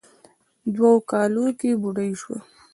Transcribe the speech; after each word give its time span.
دوو 0.73 0.91
کالو 1.09 1.45
کې 1.59 1.71
بوډۍ 1.81 2.11
سوه. 2.21 2.37